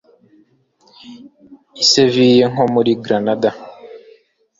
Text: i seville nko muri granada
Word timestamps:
i 1.81 1.83
seville 1.91 2.45
nko 2.51 2.63
muri 2.73 2.91
granada 3.03 3.49